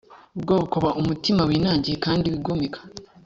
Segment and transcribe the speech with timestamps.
[0.41, 2.79] bwoko ba te umutima winangiye kandi wigomeka